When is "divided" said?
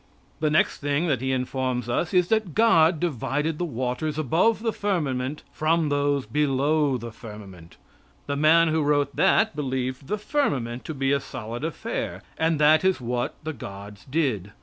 2.99-3.59